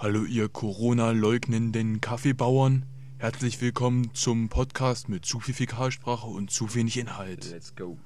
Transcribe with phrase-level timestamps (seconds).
[0.00, 2.86] Hallo ihr Corona-leugnenden Kaffeebauern.
[3.18, 7.50] Herzlich willkommen zum Podcast mit zu viel Fäkalsprache und zu wenig Inhalt.
[7.50, 7.98] Let's go.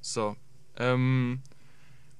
[0.00, 0.36] So,
[0.76, 1.40] ähm,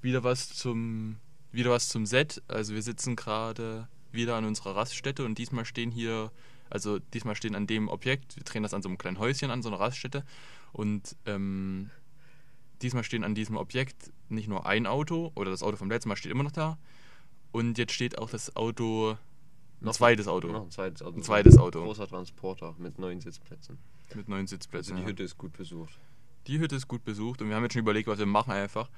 [0.02, 1.18] wieder was zum,
[1.52, 2.42] wieder was zum Set.
[2.48, 6.32] Also wir sitzen gerade wieder an unserer Raststätte und diesmal stehen hier,
[6.68, 9.62] also diesmal stehen an dem Objekt, wir drehen das an so einem kleinen Häuschen an,
[9.62, 10.24] so einer Raststätte
[10.72, 11.90] und ähm,
[12.82, 16.16] diesmal stehen an diesem Objekt nicht nur ein Auto oder das Auto vom letzten Mal
[16.16, 16.76] steht immer noch da
[17.52, 19.16] und jetzt steht auch das Auto, ein
[19.80, 21.16] Noch- zweites Auto Noch ein zweites Auto.
[21.16, 21.82] Ein zweites Auto.
[21.84, 23.78] Großer Transporter mit neun Sitzplätzen.
[24.14, 24.92] mit neun Sitzplätzen.
[24.94, 25.08] Also die ja.
[25.10, 25.98] Hütte ist gut besucht.
[26.46, 28.88] Die Hütte ist gut besucht und wir haben jetzt schon überlegt, was wir machen einfach.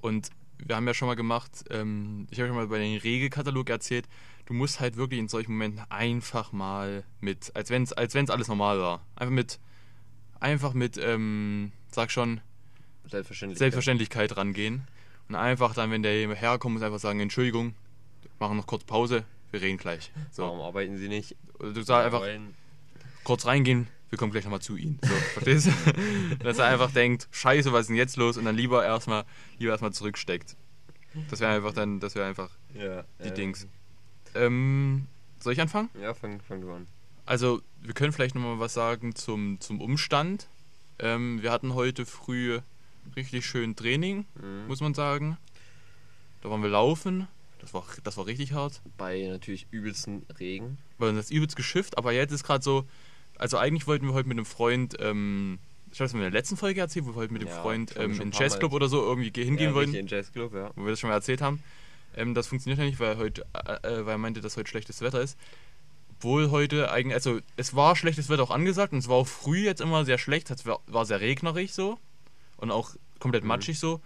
[0.00, 3.68] Und wir haben ja schon mal gemacht, ähm, ich habe schon mal bei den Regelkatalog
[3.68, 4.08] erzählt,
[4.46, 8.30] du musst halt wirklich in solchen Momenten einfach mal mit, als wenn es als wenn's
[8.30, 9.02] alles normal war.
[9.16, 9.58] Einfach mit,
[10.38, 12.40] einfach mit, ähm, sag schon,
[13.08, 13.58] Selbstverständlich.
[13.58, 14.86] Selbstverständlichkeit rangehen.
[15.28, 17.74] Und einfach dann, wenn der herkommt, muss einfach sagen, Entschuldigung,
[18.44, 20.10] machen noch kurz Pause, wir reden gleich.
[20.36, 20.64] Warum So.
[20.64, 21.36] arbeiten sie nicht?
[21.58, 22.54] Du sagst einfach, Wollen-
[23.24, 24.98] kurz reingehen, wir kommen gleich nochmal zu Ihnen.
[25.02, 26.36] So, verstehst du?
[26.44, 28.36] Dass er einfach denkt, scheiße, was ist denn jetzt los?
[28.36, 29.24] Und dann lieber erstmal
[29.58, 30.56] lieber erstmal zurücksteckt.
[31.30, 33.66] Das wäre einfach dann, das wäre einfach Ja, die äh, Dings.
[34.34, 35.06] Ähm,
[35.40, 35.88] soll ich anfangen?
[36.00, 36.86] Ja, fang, fang du an.
[37.26, 40.48] Also, wir können vielleicht nochmal was sagen zum, zum Umstand.
[40.98, 42.60] Ähm, wir hatten heute früh
[43.16, 44.66] richtig schön Training, Mhm.
[44.66, 45.38] muss man sagen.
[46.42, 47.26] Da waren wir laufen.
[47.64, 48.82] Das war, das war richtig hart.
[48.98, 50.76] Bei natürlich übelsten Regen.
[50.98, 52.84] weil das übelst geschifft, aber jetzt ist gerade so,
[53.38, 55.58] also eigentlich wollten wir heute mit einem Freund, ähm,
[55.90, 57.94] ich weiß, wir in der letzten Folge erzählt, wo wir heute mit dem Ja, Freund
[57.96, 60.06] ähm, in ein den paar Mal Jazzclub oder so irgendwie ge- hingehen ja, wollten, in
[60.06, 60.70] Jazzclub, ja.
[60.76, 61.62] wo wir das schon mal erzählt haben.
[62.16, 65.00] Ähm, das funktioniert ja nicht, weil heute, äh, äh, weil er meinte, dass heute schlechtes
[65.00, 65.38] Wetter ist.
[66.10, 69.64] Obwohl heute eigentlich, also es war schlechtes Wetter auch angesagt und es war auch früh
[69.64, 71.98] jetzt immer sehr schlecht, es war, war sehr regnerig so
[72.58, 73.48] und auch komplett Mhm.
[73.48, 74.00] matschig so.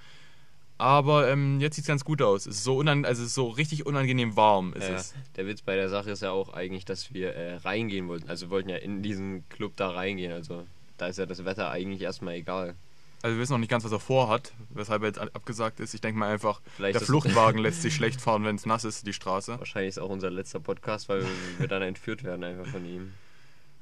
[0.78, 2.46] Aber ähm, jetzt sieht es ganz gut aus.
[2.46, 5.14] Es ist so unan also es ist so richtig unangenehm warm ist Ja, es.
[5.36, 8.28] der Witz bei der Sache ist ja auch eigentlich, dass wir äh, reingehen wollten.
[8.28, 10.32] Also wir wollten ja in diesen Club da reingehen.
[10.32, 12.76] Also da ist ja das Wetter eigentlich erstmal egal.
[13.22, 15.92] Also wir wissen noch nicht ganz, was er vorhat, weshalb er jetzt abgesagt ist.
[15.92, 19.04] Ich denke mal einfach, Vielleicht der Fluchtwagen lässt sich schlecht fahren, wenn es nass ist,
[19.08, 19.58] die Straße.
[19.58, 21.26] Wahrscheinlich ist auch unser letzter Podcast, weil
[21.58, 23.14] wir dann entführt werden einfach von ihm.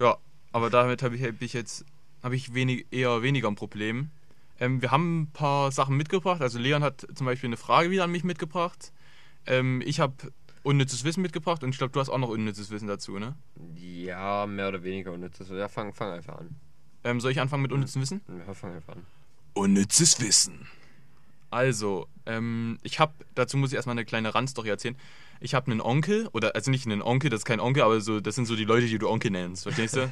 [0.01, 0.17] Ja,
[0.53, 1.85] aber damit habe ich, hab ich jetzt
[2.23, 4.11] habe ich wenig, eher weniger ein Problem.
[4.59, 6.41] Ähm, wir haben ein paar Sachen mitgebracht.
[6.41, 8.93] Also Leon hat zum Beispiel eine Frage wieder an mich mitgebracht.
[9.47, 10.15] Ähm, ich habe
[10.63, 13.37] unnützes Wissen mitgebracht und ich glaube, du hast auch noch unnützes Wissen dazu, ne?
[13.77, 15.49] Ja, mehr oder weniger unnützes.
[15.51, 16.57] Ja, fang, fang einfach an.
[17.05, 18.21] Ähm, soll ich anfangen mit unnützem Wissen?
[18.47, 19.07] Ja, fang einfach an.
[19.55, 20.67] Unnützes Wissen.
[21.51, 24.97] Also, ähm, ich habe, dazu muss ich erstmal eine kleine Randstory erzählen.
[25.39, 28.21] Ich habe einen Onkel, oder also nicht einen Onkel, das ist kein Onkel, aber so,
[28.21, 30.11] das sind so die Leute, die du Onkel nennst, verstehst du?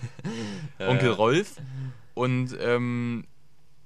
[0.78, 1.56] Onkel Rolf.
[2.14, 3.24] Und ähm,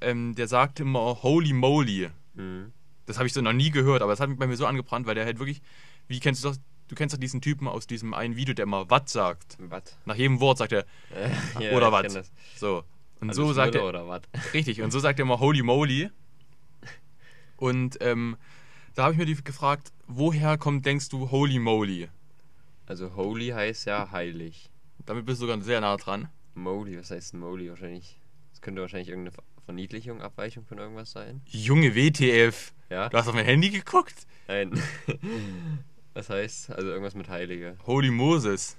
[0.01, 2.11] ähm, der sagt immer Holy Moly.
[2.35, 2.73] Mhm.
[3.07, 5.07] Das habe ich so noch nie gehört, aber das hat mich bei mir so angebrannt,
[5.07, 5.63] weil der halt wirklich,
[6.09, 6.61] wie kennst du das?
[6.89, 9.57] Du kennst doch diesen Typen aus diesem einen Video, der immer Watt sagt.
[9.61, 9.99] Was?
[10.07, 10.85] Nach jedem Wort sagt er
[11.61, 12.31] Äh, oder das.
[12.57, 12.85] So.
[13.21, 14.23] Und Also so sagt er, oder was?
[14.55, 16.11] Richtig, und so sagt er immer Holy Moly.
[17.57, 18.37] Und ähm,
[18.95, 22.09] da habe ich mir die gefragt, woher kommt, denkst du, Holy Moly?
[22.87, 24.71] Also holy heißt ja heilig.
[25.05, 26.29] Damit bist du sogar sehr nah dran.
[26.55, 28.19] Moly, was heißt Moly wahrscheinlich?
[28.51, 29.37] Das könnte wahrscheinlich irgendeine
[29.69, 31.43] Verniedlichung, Abweichung von irgendwas sein.
[31.45, 32.73] Junge WTF.
[32.89, 33.11] Ja?
[33.11, 34.15] Du hast auf mein Handy geguckt?
[34.47, 34.83] Nein.
[36.15, 36.71] was heißt?
[36.71, 37.77] Also irgendwas mit Heilige.
[37.85, 38.79] Holy Moses.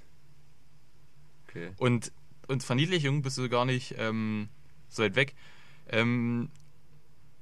[1.46, 1.68] Okay.
[1.76, 2.10] Und,
[2.48, 4.48] und Verniedlichung bist du gar nicht ähm,
[4.88, 5.36] so weit weg.
[5.90, 6.50] Ähm,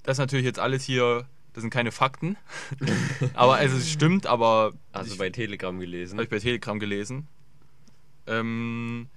[0.03, 2.37] das ist natürlich jetzt alles hier, das sind keine Fakten.
[3.33, 6.17] aber also es stimmt, aber Also ich- bei Telegram gelesen.
[6.19, 7.27] Habe ich bei Telegram gelesen.
[8.27, 9.09] Ähm,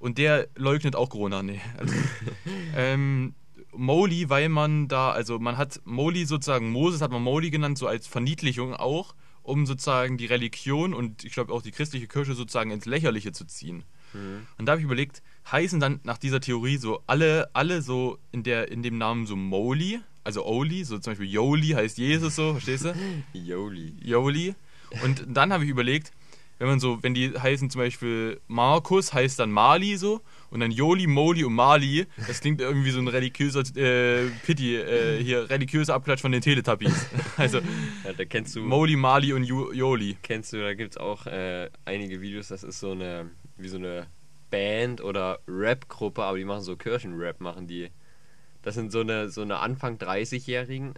[0.00, 1.44] und der leugnet auch Corona.
[1.44, 1.60] Nee.
[1.76, 1.94] Also,
[2.74, 3.34] ähm,
[3.72, 7.86] Moli, weil man da, also man hat Moli sozusagen, Moses hat man Moli genannt, so
[7.86, 12.70] als Verniedlichung auch, um sozusagen die Religion und ich glaube auch die christliche Kirche sozusagen
[12.70, 13.84] ins Lächerliche zu ziehen.
[14.12, 14.46] Mhm.
[14.58, 18.42] Und da habe ich überlegt, heißen dann nach dieser Theorie so alle, alle so in
[18.42, 22.52] der, in dem Namen so Moli, also Oli, so zum Beispiel Yoli heißt Jesus so,
[22.52, 22.94] verstehst du?
[23.32, 23.94] Yoli.
[24.02, 24.54] Joli.
[25.02, 26.12] Und dann habe ich überlegt,
[26.58, 30.70] wenn man so, wenn die heißen zum Beispiel Markus, heißt dann Mali so, und dann
[30.70, 35.94] Joli, Moli und Mali, das klingt irgendwie so ein religiöser äh, Pity, äh, hier, religiöser
[35.94, 37.06] Abklatsch von den Teletubbies.
[37.36, 37.58] Also
[38.04, 38.60] Ja, da kennst du.
[38.62, 40.16] Moli, Mali und Ju Joli.
[40.22, 43.76] Kennst du, da gibt es auch äh, einige Videos, das ist so eine, wie so
[43.76, 44.06] eine
[44.50, 47.90] Band oder Rap-Gruppe, aber die machen so Kirchenrap, machen die.
[48.62, 50.94] Das sind so eine, so eine Anfang 30-jährigen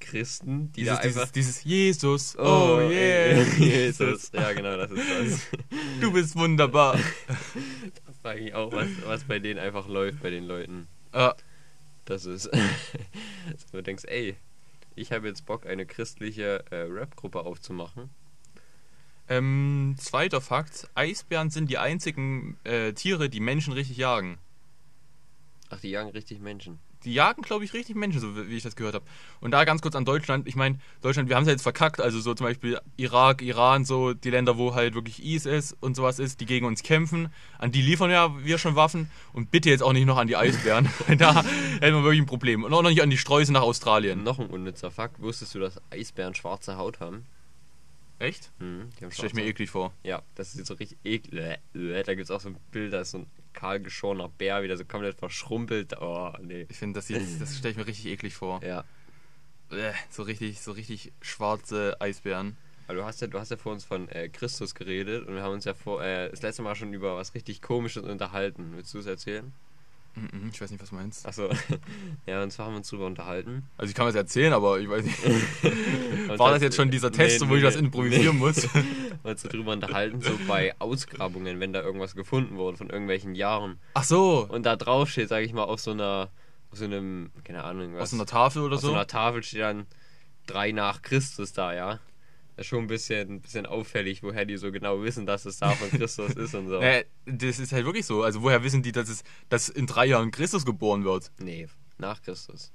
[0.00, 1.30] Christen, die Dieses, da einfach.
[1.30, 4.30] dieses, dieses Jesus, oh, ey, yeah, Jesus.
[4.32, 5.60] Ja, genau, das ist das.
[6.00, 6.98] du bist wunderbar.
[8.30, 10.86] Frage ich auch, was, was bei denen einfach läuft, bei den Leuten.
[11.10, 11.32] Äh,
[12.04, 12.46] Das ist.
[13.50, 14.36] dass du denkst, ey,
[14.94, 18.08] ich habe jetzt Bock, eine christliche äh, Rap-Gruppe aufzumachen.
[19.28, 24.38] Ähm, zweiter Fakt: Eisbären sind die einzigen äh, Tiere, die Menschen richtig jagen.
[25.68, 26.78] Ach, die jagen richtig Menschen.
[27.04, 29.04] Die jagen, glaube ich, richtig Menschen, so wie ich das gehört habe.
[29.40, 30.46] Und da ganz kurz an Deutschland.
[30.46, 32.00] Ich meine, Deutschland, wir haben es ja jetzt verkackt.
[32.00, 36.18] Also so zum Beispiel Irak, Iran, so die Länder, wo halt wirklich IS und sowas
[36.18, 37.32] ist, die gegen uns kämpfen.
[37.58, 39.10] An die liefern ja wir schon Waffen.
[39.32, 40.88] Und bitte jetzt auch nicht noch an die Eisbären.
[41.18, 42.64] da hätten wir wirklich ein Problem.
[42.64, 44.22] Und auch noch nicht an die Sträuße nach Australien.
[44.22, 45.20] Noch ein unnützer Fakt.
[45.20, 47.24] Wusstest du, dass Eisbären schwarze Haut haben?
[48.18, 48.50] Echt?
[48.58, 49.94] Mhm, die haben Das stelle ich mir eklig vor.
[50.04, 51.58] Ja, das sieht so richtig eklig.
[51.72, 54.76] Da gibt es auch so ein Bild, da ist so ein kahl geschorener Bär, wieder
[54.76, 56.00] so komplett verschrumpelt.
[56.00, 56.66] Oh, nee.
[56.68, 57.08] Ich finde, das,
[57.38, 58.62] das stelle ich mir richtig eklig vor.
[58.62, 58.84] Ja.
[60.10, 62.56] So richtig, so richtig schwarze Eisbären.
[62.88, 65.42] Aber du hast ja, du hast ja vor uns von äh, Christus geredet und wir
[65.42, 68.72] haben uns ja vor, äh, das letzte Mal schon über was richtig Komisches unterhalten.
[68.74, 69.52] Willst du es erzählen?
[70.14, 71.26] Mhm, Ich weiß nicht, was du meinst.
[71.26, 71.48] Achso.
[72.26, 73.64] ja, und zwar haben wir uns drüber unterhalten.
[73.76, 75.18] Also ich kann was erzählen, aber ich weiß nicht.
[76.38, 78.62] War das jetzt schon dieser Test, Nee, wo ich nee, das improvisieren muss?
[78.62, 83.34] Wir haben uns darüber unterhalten, so bei Ausgrabungen, wenn da irgendwas gefunden wurde von irgendwelchen
[83.34, 83.78] Jahren.
[83.94, 86.30] Ach so, Und da drauf steht, sage ich mal, auf so einer,
[86.72, 88.02] auf so einem, keine Ahnung, was.
[88.02, 88.94] aus einer Tafel oder auf so so?
[88.94, 89.86] einer Tafel steht dann
[90.46, 92.00] drei nach Christus da, ja.
[92.62, 95.90] Schon ein bisschen, ein bisschen auffällig, woher die so genau wissen, dass es da von
[95.90, 96.80] Christus ist und so.
[96.80, 98.22] Äh, das ist halt wirklich so.
[98.22, 101.30] Also woher wissen die, dass es dass in drei Jahren Christus geboren wird?
[101.38, 101.68] Nee,
[101.98, 102.72] nach Christus.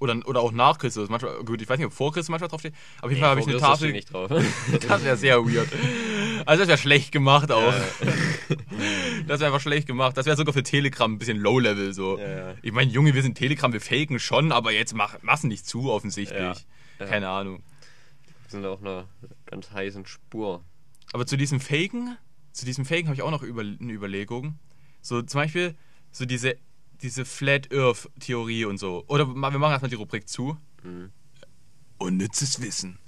[0.00, 1.08] Oder, oder auch nach Christus.
[1.08, 2.74] Manchmal, gut, ich weiß nicht, ob vor Christus manchmal draufsteht.
[3.00, 3.92] Auf jeden Nee, Fall habe ich eine Christus Tafel.
[3.92, 4.30] nicht drauf.
[4.88, 5.68] Das wäre sehr weird.
[6.44, 7.72] Also das wäre schlecht gemacht auch.
[7.72, 7.84] Ja,
[9.28, 10.16] Das wäre einfach schlecht gemacht.
[10.16, 12.18] Das wäre sogar für Telegram ein bisschen Low-Level so.
[12.18, 12.54] Ja.
[12.62, 15.90] Ich meine, Junge, wir sind Telegram, wir faken schon, aber jetzt mach, massen nicht zu
[15.90, 16.66] offensichtlich.
[16.98, 17.06] Ja.
[17.06, 17.62] Keine Ahnung.
[18.52, 19.08] Sind auf einer
[19.46, 20.62] ganz heißen Spur.
[21.12, 22.16] Aber zu diesem Faken,
[22.52, 24.58] zu diesem Faken habe ich auch noch über, eine Überlegung.
[25.00, 25.74] So zum Beispiel
[26.10, 26.56] so diese,
[27.00, 29.04] diese Flat Earth Theorie und so.
[29.08, 30.56] Oder wir machen erstmal die Rubrik zu.
[30.82, 31.10] Mhm.
[31.98, 32.98] Unnützes Wissen.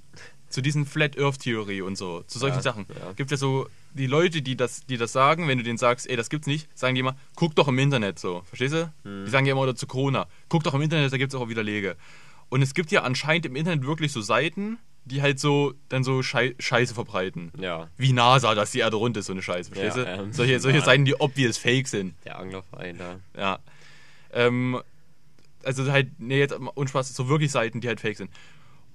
[0.49, 2.85] Zu diesen Flat Earth Theorie und so, zu solchen Ja, Sachen.
[2.99, 3.11] ja.
[3.13, 6.15] Gibt es so die Leute, die das, die das sagen, wenn du denen sagst, ey,
[6.15, 8.41] das gibt's nicht, sagen die immer, guck doch im Internet so.
[8.43, 8.91] Verstehst du?
[9.03, 9.25] Mhm.
[9.25, 11.97] Die sagen ja immer oder zu Corona, guck doch im Internet, da gibt's auch Widerlege.
[12.49, 16.21] Und es gibt ja anscheinend im Internet wirklich so Seiten, die halt so dann so
[16.23, 19.97] Schei Scheiße verbreiten Ja, wie NASA, dass die Erde rund ist, so eine Scheiße, verstehst
[19.97, 20.23] Ja, du?
[20.23, 20.83] ähm, solche solche ja.
[20.85, 22.15] Seiten, die obvious fake sind.
[22.25, 23.19] der Anglerverein da.
[23.39, 23.59] Ja.
[24.33, 24.81] Ähm,
[25.63, 28.29] also halt, nee, jetzt Unspaß, so wirklich Seiten, die halt fake sind.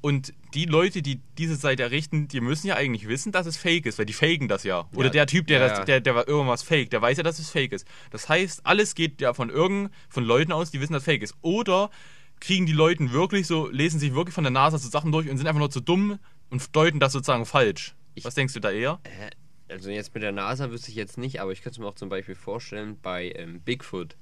[0.03, 3.85] Und die Leute, die diese Seite errichten, die müssen ja eigentlich wissen, dass es fake
[3.87, 4.89] ist, weil die faken das ja.
[4.95, 7.39] Oder Ja, der Typ, der, ja, das, der, der irgendwas fake, der weiß ja, dass
[7.39, 7.87] es fake ist.
[8.11, 11.23] Das heißt, alles geht ja von irgend, von Leuten aus, die wissen, dass es fake
[11.23, 11.35] ist.
[11.43, 11.91] Oder
[12.41, 15.37] kriegen die Leute wirklich so, lesen sich wirklich von der NASA so Sachen durch und
[15.39, 16.19] sind einfach nur zu dumm
[16.51, 17.95] und deuten das sozusagen falsch.
[18.15, 19.01] Ich- Was denkst du da eher?
[19.05, 19.31] Äh,
[19.73, 22.09] Also jetzt mit der NASA wüsste ich jetzt nicht, aber ich könnte mir auch zum
[22.09, 24.17] Beispiel vorstellen bei ähm, Bigfoot.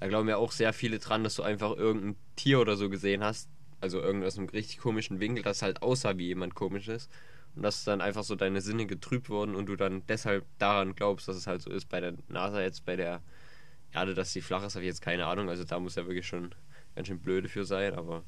[0.00, 3.22] Da glauben ja auch sehr viele dran, dass du einfach irgendein Tier oder so gesehen
[3.22, 3.50] hast,
[3.82, 7.10] also irgend aus einem richtig komischen Winkel, das halt aussah wie jemand komisches.
[7.54, 11.28] Und dass dann einfach so deine Sinne getrübt wurden und du dann deshalb daran glaubst,
[11.28, 11.88] dass es halt so ist.
[11.90, 13.20] Bei der NASA jetzt, bei der
[13.92, 15.48] Erde, dass sie flach ist, habe ich jetzt keine Ahnung.
[15.50, 16.54] Also da muss ja wirklich schon
[16.94, 18.22] ganz schön blöde für sein, aber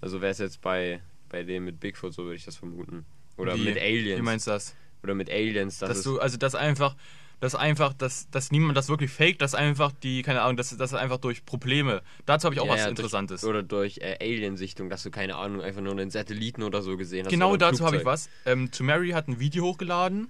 [0.00, 3.04] also wäre es jetzt bei, bei dem mit Bigfoot, so würde ich das vermuten.
[3.36, 4.18] Oder Wie- mit Aliens.
[4.18, 4.74] Wie meinst du das?
[5.02, 6.96] Oder mit Aliens, das dass du, also dass einfach,
[7.38, 10.94] dass einfach, dass, dass niemand das wirklich faked, dass einfach die, keine Ahnung, dass das
[10.94, 12.02] einfach durch Probleme.
[12.24, 13.42] Dazu habe ich auch Ja, was ja, Interessantes.
[13.42, 16.96] Durch, oder durch äh, Aliensichtung, dass du keine Ahnung, einfach nur einen Satelliten oder so
[16.96, 17.30] gesehen hast.
[17.30, 18.28] genau dazu habe ich was.
[18.46, 20.28] Ähm, To Mary hat ein Video hochgeladen.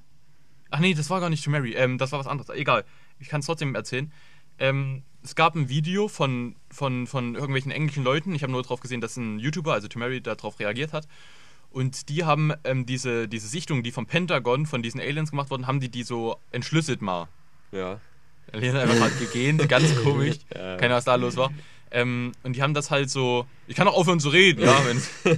[0.71, 2.51] Ach nee, das war gar nicht To Mary, ähm, das war was anderes.
[2.51, 2.85] Egal,
[3.21, 4.13] ich kann es trotzdem erzählen.
[4.59, 8.33] Ähm, es gab ein Video von, von, von irgendwelchen englischen Leuten.
[8.35, 11.09] Ich habe nur darauf gesehen, dass ein YouTuber, also To Mary, darauf reagiert hat.
[11.71, 15.67] Und die haben ähm, diese, diese Sichtung, die vom Pentagon, von diesen Aliens gemacht wurden,
[15.67, 17.27] haben die die so entschlüsselt mal.
[17.73, 18.01] Ja.
[18.53, 20.37] Lena einfach gerade gegähnt, ganz komisch.
[20.55, 20.77] Ja.
[20.77, 21.51] Keine Ahnung, was da los war.
[21.91, 23.47] Ähm, und die haben das halt so.
[23.67, 24.81] Ich kann auch aufhören zu reden, ja.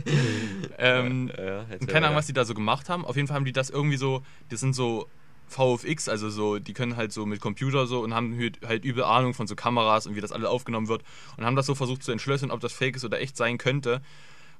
[0.80, 3.04] Ähm, ja, und keine Ahnung, was die da so gemacht haben.
[3.04, 4.22] Auf jeden Fall haben die das irgendwie so.
[4.48, 5.08] Das sind so
[5.48, 9.34] VFX, also so, die können halt so mit Computer so und haben halt- übel Ahnung
[9.34, 11.02] von so Kameras und wie das alles aufgenommen wird.
[11.36, 14.00] Und haben das so versucht zu entschlüsseln, ob das fake ist oder echt sein könnte.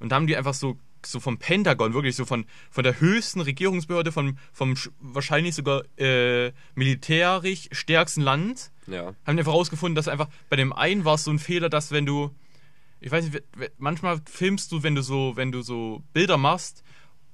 [0.01, 3.41] Und da haben die einfach so, so vom Pentagon, wirklich so von, von der höchsten
[3.41, 9.15] Regierungsbehörde, vom, vom sch- wahrscheinlich sogar äh, militärisch stärksten Land, Ja.
[9.27, 11.91] haben die einfach rausgefunden, dass einfach bei dem einen war es so ein Fehler, dass
[11.93, 12.31] wenn du,
[13.01, 13.43] ich weiß nicht,
[13.79, 16.83] manchmal filmst du, wenn du so, wenn du so Bilder machst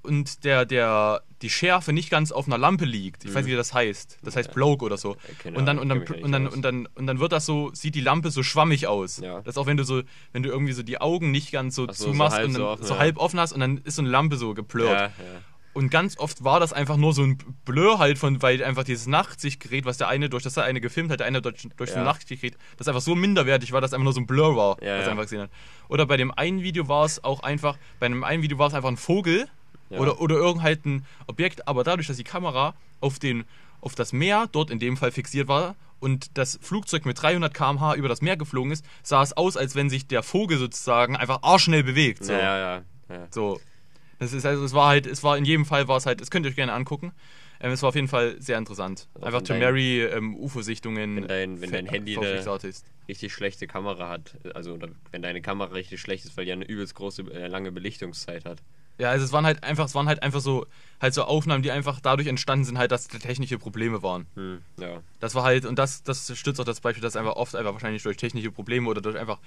[0.04, 3.24] und der, der, die Schärfe nicht ganz auf einer Lampe liegt.
[3.24, 4.18] Ich weiß nicht, wie das heißt.
[4.22, 4.52] Das heißt.
[4.52, 5.16] Bloke oder so.
[5.54, 6.56] Und dann, und Ahnung, dann, kenn mich und dann, nicht aus.
[6.56, 9.18] und dann, und dann wird das so, sieht die Lampe so schwammig aus.
[9.18, 9.38] Ja.
[9.40, 11.86] Das ist auch wenn du so, wenn du irgendwie so die Augen nicht ganz so
[11.86, 12.98] so, so zumachst halb und dann so so, offen, ja.
[12.98, 14.92] halb offen hast und dann ist so eine Lampe so geplört.
[14.92, 15.12] Ja.
[15.74, 19.08] Und ganz oft war das einfach nur so ein Blur halt von, weil einfach dieses
[19.08, 21.96] Nachtsichtgerät, was der eine durch das der eine gefilmt hat, der eine durch, durch Ja.
[21.96, 24.98] das Nachtsichtgerät, das einfach so minderwertig war, dass einfach nur so ein Blur war, Ja,
[24.98, 25.10] was er ja.
[25.10, 25.50] einfach gesehen hat.
[25.88, 28.74] Oder bei dem einen Video war es auch einfach, bei einem einen Video war es
[28.74, 29.48] einfach ein Vogel
[29.94, 30.00] Ja.
[30.00, 33.44] Oder, oder irgend halt ein Objekt, aber dadurch, dass die Kamera auf, den,
[33.80, 37.94] auf das Meer dort in dem Fall fixiert war und das Flugzeug mit 300 km/h
[37.94, 41.42] über das Meer geflogen ist, sah es aus, als wenn sich der Vogel sozusagen einfach
[41.42, 42.24] arschschnell bewegt.
[42.24, 42.32] So.
[42.32, 43.26] Ja, ja, ja.
[43.30, 43.60] So.
[44.18, 46.30] Das ist also, es war halt, es war in jedem Fall war es halt, das
[46.30, 47.12] könnt ihr euch gerne angucken.
[47.60, 49.08] Ähm, es war auf jeden Fall sehr interessant.
[49.14, 51.16] Auch Einfach to Mary ähm, UFO-Sichtungen.
[51.16, 52.42] Wenn dein- wenn dein Handy eine-.
[53.08, 54.34] Richtig schlechte Kamera hat.
[54.54, 57.70] Also, oder wenn deine Kamera richtig schlecht ist, weil die eine übelst große, äh, lange
[57.72, 58.58] Belichtungszeit hat.
[58.96, 60.66] Ja, also es waren halt einfach, es waren halt einfach so,
[61.00, 64.26] halt so Aufnahmen, die einfach dadurch entstanden sind, halt, dass technische Probleme waren.
[64.36, 65.00] Hm, ja.
[65.18, 68.04] Das war halt, und das, das stützt auch das Beispiel, dass einfach oft einfach wahrscheinlich
[68.04, 69.40] durch technische Probleme oder durch einfach,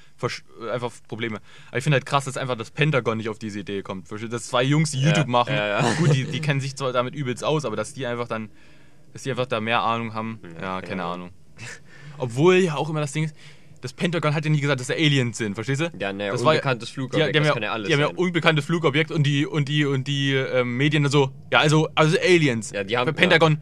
[0.71, 1.39] einfach Probleme.
[1.69, 4.11] Aber ich finde halt krass, dass einfach das Pentagon nicht auf diese Idee kommt.
[4.11, 5.93] Dass zwei Jungs, die Ja, YouTube machen, ja, ja.
[5.93, 8.49] gut, die, die kennen sich zwar damit übelst aus, aber dass die einfach dann,
[9.13, 11.05] dass die einfach da mehr Ahnung haben, ja, Ja, keine.
[11.05, 11.31] Ahnung.
[12.17, 13.35] Obwohl ja auch immer das Ding ist,
[13.81, 15.91] das Pentagon hat ja nie gesagt, dass da Aliens sind, verstehst du?
[15.99, 17.87] Ja, ne, Das war ja- unbekanntes Die, Flugobjekt, die haben das ja, kann ja alles
[17.87, 21.59] die haben ja unbekanntes Flugobjekt und die und die und die ähm, Medien so, ja,
[21.59, 22.71] also also Aliens.
[22.71, 23.61] Ja, die haben- Für Pentagon.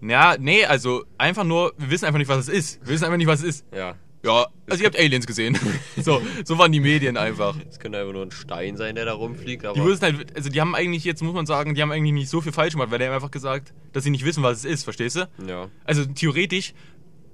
[0.00, 0.36] Ja.
[0.38, 2.80] nee, also einfach nur, wir wissen einfach nicht, was es ist.
[2.82, 3.66] Wir wissen einfach nicht, was es ist.
[3.74, 3.94] ja.
[4.24, 5.56] Ja, also ihr habt Aliens gesehen.
[6.02, 7.54] so, so waren die Medien einfach.
[7.70, 9.74] Es könnte einfach nur ein Stein sein, der da rumfliegt, aber.
[9.74, 12.28] Die wussten halt, also die haben eigentlich jetzt, muss man sagen, die haben eigentlich nicht
[12.28, 14.64] so viel falsch gemacht, weil die haben einfach gesagt, dass sie nicht wissen, was es
[14.64, 15.28] ist, verstehst du?
[15.46, 15.68] ja.
[15.84, 16.74] Also theoretisch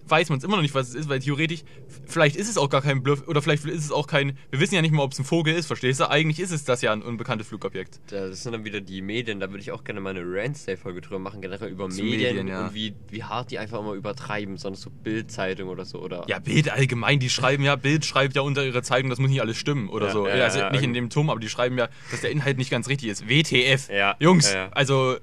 [0.07, 1.63] weiß man es immer noch nicht, was es ist, weil theoretisch,
[2.07, 4.75] vielleicht ist es auch gar kein Bluff oder vielleicht ist es auch kein, wir wissen
[4.75, 6.11] ja nicht mal, ob es ein Vogel ist, verstehst du?
[6.11, 8.01] Eigentlich ist es das ja ein unbekanntes Flugobjekt.
[8.09, 11.19] Das sind dann wieder die Medien, da würde ich auch gerne mal eine Randstay-Folge drüber
[11.19, 12.67] machen, generell über Medien, Medien, ja.
[12.67, 16.25] und wie, wie hart die einfach immer übertreiben, sonst so Bildzeitung oder so, oder.
[16.29, 19.41] Ja, Bild allgemein, die schreiben ja, Bild schreibt ja unter ihrer Zeitung, das muss nicht
[19.41, 20.27] alles stimmen oder Ja, so.
[20.27, 22.89] ja, also nicht in dem Turm, aber die schreiben ja, dass der Inhalt nicht ganz
[22.89, 23.29] richtig ist.
[23.29, 23.89] WTF.
[23.89, 25.17] Ja, Jungs, also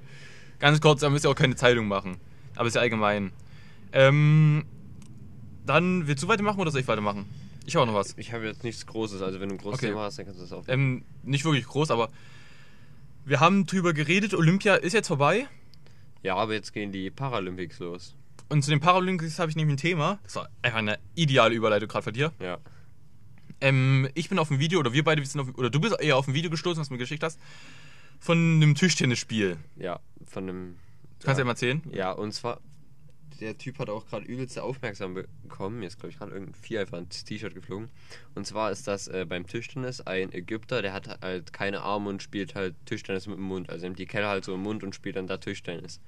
[0.58, 2.16] ganz kurz, da müsst ihr auch keine Zeitung machen.
[2.56, 3.32] Aber ist ja allgemein.
[3.92, 4.64] Ähm,
[5.66, 7.26] dann willst du weitermachen oder soll ich weitermachen?
[7.66, 8.14] Ich habe auch noch was.
[8.16, 9.88] Ich habe jetzt nichts Großes, also wenn du ein großes Okay.
[9.88, 10.64] Thema hast, dann kannst du das auch.
[10.68, 12.08] Ähm, nicht wirklich groß, aber
[13.24, 14.34] wir haben drüber geredet.
[14.34, 15.46] Olympia ist jetzt vorbei.
[16.22, 18.14] ja, aber jetzt gehen die Paralympics los.
[18.48, 20.18] Und zu den Paralympics habe ich nämlich ein Thema.
[20.24, 22.32] Das war einfach eine ideale Überleitung gerade von dir.
[22.40, 22.58] Ja.
[23.60, 26.16] Ähm, ich bin auf dem Video, oder wir beide sind auf, oder du bist eher
[26.16, 27.38] auf ein Video gestoßen, was du mir geschickt hast,
[28.18, 29.58] von einem Tischtennisspiel.
[29.76, 30.76] Ja, von einem.
[31.22, 31.82] Kannst du ja mal erzählen.
[31.92, 32.60] Ja, und zwar,
[33.40, 35.80] der Typ hat auch gerade übelste Aufmerksamkeit bekommen.
[35.80, 37.88] Mir ist, glaube ich, gerade irgendein Vieh einfach ins T-Shirt geflogen.
[38.34, 42.22] Und zwar ist das äh, beim Tischtennis ein Ägypter, der hat halt keine Arme und
[42.22, 43.70] spielt halt Tischtennis mit dem Mund.
[43.70, 46.00] Also nimmt die Kelle halt so im Mund und spielt dann da Tischtennis.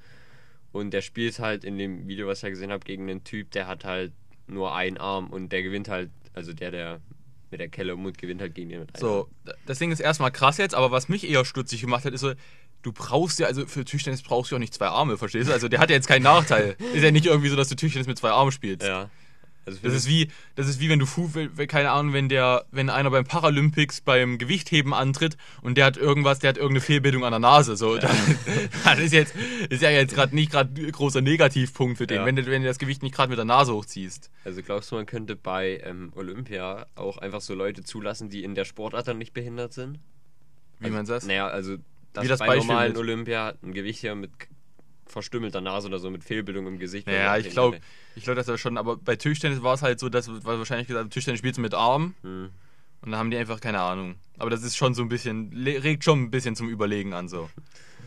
[0.73, 3.51] Und der spielt halt in dem Video, was ich ja gesehen habe, gegen einen Typ,
[3.51, 4.13] der hat halt
[4.47, 7.01] nur einen Arm und der gewinnt halt, also der, der
[7.51, 9.29] mit der Kelle im Mund gewinnt halt gegen den mit einem So,
[9.67, 12.33] das Ding ist erstmal krass jetzt, aber was mich eher stutzig gemacht hat, ist so,
[12.83, 15.53] du brauchst ja, also für Tischtennis brauchst du auch nicht zwei Arme, verstehst du?
[15.53, 16.77] Also der hat ja jetzt keinen Nachteil.
[16.95, 18.87] ist ja nicht irgendwie so, dass du Tischtennis mit zwei Armen spielst.
[18.87, 19.11] Ja.
[19.65, 21.31] Also Das ist wie, das ist wie wenn du Fu,
[21.69, 26.41] keine Ahnung, wenn der, wenn einer beim Paralympics beim Gewichtheben antritt und der hat irgendwas,
[26.41, 27.97] der hat irgendeine Fehlbildung an der Nase, so.
[27.97, 28.11] Das,
[28.85, 29.35] das ist jetzt,
[29.71, 32.27] ist ja jetzt gerade nicht gerade großer Negativpunkt für den, Ja.
[32.27, 34.31] wenn du, wenn du das Gewicht nicht gerade mit der Nase hochziehst.
[34.45, 38.57] Also glaubst du, man könnte bei ähm, Olympia auch einfach so Leute zulassen, die in
[38.57, 40.01] der Sportart dann nicht behindert sind?
[40.81, 41.25] Wie meinst du das?
[41.25, 41.77] Naja, also
[42.13, 44.49] dass Wie das bei Beispiel normalen mit- Olympia ein Gewichtheber mit k-
[45.07, 47.07] verstümmelter Nase oder so, mit Fehlbildung im Gesicht.
[47.07, 47.81] Naja, oder ich glaube,
[48.15, 50.89] ich glaube, das war schon, aber bei Tischtennis war es halt so, dass, war wahrscheinlich
[50.89, 52.51] gesagt, Tischtennis spielst du mit Armen Hm.
[53.03, 54.17] und dann haben die einfach keine Ahnung.
[54.39, 57.51] Aber das ist schon so ein bisschen, regt schon ein bisschen zum Überlegen an, so.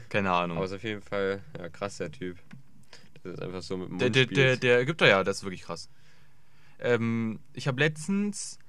[0.09, 0.57] Keine Ahnung.
[0.57, 2.37] Aber ist auf jeden Fall ja, krass, der Typ.
[3.23, 5.43] Das ist einfach so mit dem Mund Der, der, der, der Ägypter, ja, das ist
[5.43, 5.89] wirklich krass.
[6.79, 8.59] Ähm, ich habe letztens,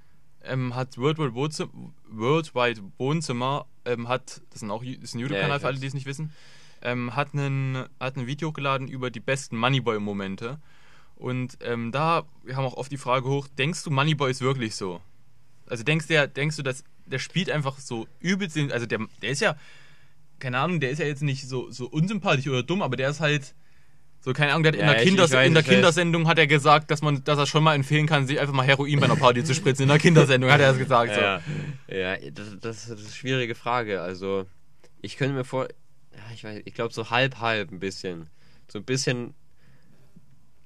[0.44, 1.70] ähm, hat Worldwide Wohnzimmer,
[2.08, 5.86] Worldwide Wohnzimmer, ähm, hat, das, sind auch, das ist ein YouTube-Kanal Ja, für alle, die
[5.86, 6.32] es nicht wissen,
[6.82, 10.58] ähm, hat, einen, hat ein Video hochgeladen über die besten Moneyboy-Momente.
[11.16, 14.76] Und ähm, da wir haben auch oft die Frage hoch, denkst du, Moneyboy ist wirklich
[14.76, 15.00] so?
[15.66, 19.40] Also denkst, der, denkst du, dass der spielt einfach so übelst, also der, der ist
[19.40, 19.56] ja,
[20.38, 23.20] keine Ahnung, der ist ja jetzt nicht so, so unsympathisch oder dumm, aber der ist
[23.20, 23.54] halt
[24.26, 25.62] so, keine Ahnung, der hat in Ja, der, ich- Kinders ich weiß, in der.
[25.62, 28.66] Kindersendung hat er gesagt, dass man, dass er schon mal empfehlen kann, sich einfach mal
[28.66, 29.84] Heroin bei einer Party zu spritzen.
[29.84, 31.14] In der Kindersendung hat er das gesagt.
[31.14, 31.20] So.
[31.20, 31.40] Ja,
[31.88, 34.00] ja das, das, ist eine schwierige Frage.
[34.02, 34.46] Also,
[35.00, 35.68] ich könnte mir vor.
[36.12, 38.28] Ja, ich weiß, ich glaube so halb, halb ein bisschen.
[38.66, 39.34] So ein bisschen.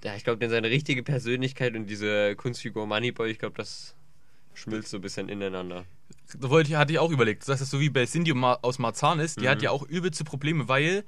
[0.03, 3.95] Ja, ich glaube, denn seine richtige Persönlichkeit und diese Kunstfigur Moneyboy, ich glaube, das
[4.55, 5.85] schmilzt so ein bisschen ineinander.
[6.39, 9.21] Da wollte ich, hatte ich auch überlegt, dass das so wie bei Cindy aus Marzahn
[9.21, 9.39] ist.
[9.39, 9.49] Die Mhm.
[9.51, 11.05] hat ja auch übelste Probleme, weil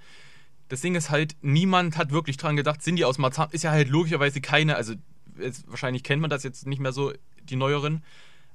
[0.72, 3.90] das Ding ist halt, niemand hat wirklich dran gedacht, Cindy aus Marzahn ist ja halt
[3.90, 4.94] logischerweise keine, also
[5.38, 7.12] jetzt, wahrscheinlich kennt man das jetzt nicht mehr so,
[7.42, 8.02] die neueren,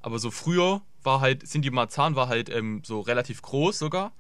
[0.02, 4.14] aber so früher war halt, Cindy Marzahn war halt ähm, so relativ groß sogar.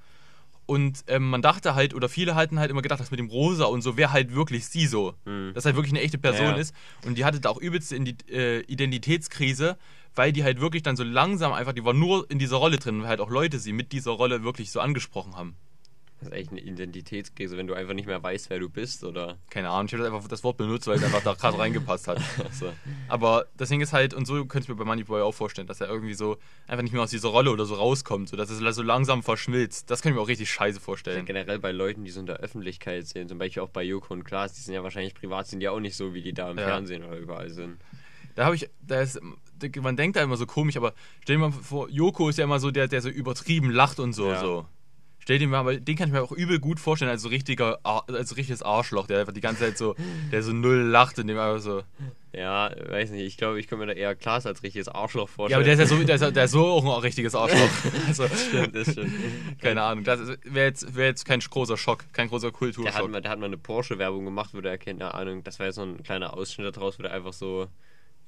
[0.67, 3.65] Und ähm, man dachte halt, oder viele hatten halt immer gedacht, das mit dem Rosa
[3.65, 5.15] und so wäre halt wirklich sie so.
[5.25, 5.53] Mhm.
[5.55, 6.57] Dass halt wirklich eine echte Person Ja, ja.
[6.57, 6.75] ist.
[7.03, 9.75] Und die hatte da auch übelste äh, Identitätskrise,
[10.13, 13.01] weil die halt wirklich dann so langsam einfach, die war nur in dieser Rolle drin,
[13.01, 15.55] weil halt auch Leute sie mit dieser Rolle wirklich so angesprochen haben.
[16.19, 19.37] Das ist echt eine Identitätskrise, wenn du einfach nicht mehr weißt, wer du bist, oder?
[19.51, 22.19] Keine Ahnung, ich habe einfach das Wort benutzt, weil es einfach da gerade reingepasst hat.
[22.51, 22.73] So.
[23.07, 25.79] Aber das Ding ist halt, und so könnte ich mir bei Moneyboy auch vorstellen, dass
[25.81, 28.75] er irgendwie so einfach nicht mehr aus dieser Rolle oder so rauskommt, so dass es
[28.75, 29.91] so langsam verschmilzt.
[29.91, 31.25] Das kann ich mir auch richtig scheiße vorstellen.
[31.25, 34.23] Generell bei Leuten, die so in der Öffentlichkeit sind, zum Beispiel auch bei Joko und
[34.23, 36.57] Klaas, die sind ja wahrscheinlich privat, sind ja auch nicht so, wie die da im
[36.57, 36.65] Ja.
[36.65, 37.77] Fernsehen oder überall sind.
[38.35, 39.19] Da habe ich, da ist,
[39.81, 42.59] man denkt da immer so komisch, aber stell dir mal vor, Joko ist ja immer
[42.59, 44.29] so der, der so übertrieben lacht und so.
[44.29, 44.39] Ja.
[44.39, 44.65] so.
[45.27, 47.79] Stell dir mal, aber den kann ich mir auch übel gut vorstellen als so richtiger,
[47.83, 49.93] als richtiges Arschloch, der einfach die ganze Zeit so,
[50.31, 51.83] der so null lacht und dem einfach so.
[52.31, 55.33] Ja, weiß nicht, ich glaube, ich kann mir da eher Klaas als richtiges Arschloch Ja,
[55.35, 55.55] vorstellen.
[55.57, 57.69] aber der ist ja so, der ist, ja- der ist so auch ein richtiges Arschloch.
[58.07, 59.11] Also, stimmt, das stimmt.
[59.61, 60.05] keine Ahnung.
[60.05, 63.11] Das wäre jetzt, wär jetzt kein großer Schock, kein großer Der hat, Kulturschock.
[63.11, 65.81] mal, der hat mal eine Porsche-Werbung gemacht, wo der, keine Ahnung, das war jetzt so
[65.83, 67.67] ein kleiner Ausschnitt daraus, wo der einfach so,